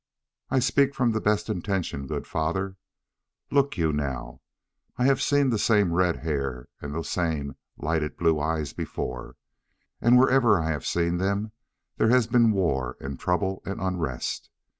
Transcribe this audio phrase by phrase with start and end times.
[0.49, 2.75] "I speak from the best intention, good father.
[3.51, 4.41] Look you, now,
[4.97, 9.35] I have seen that same red hair and those same lighted blue eyes before,
[10.01, 11.51] and wherever I have seen them
[11.99, 14.49] has been war and trouble and unrest.